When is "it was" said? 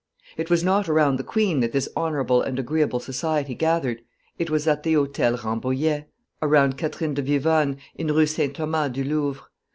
0.35-0.63, 4.39-4.65